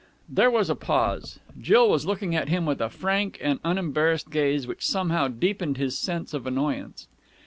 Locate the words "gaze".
4.31-4.65